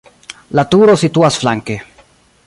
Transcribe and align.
La 0.59 0.63
turo 0.75 0.95
situas 1.01 1.37
flanke. 1.43 1.77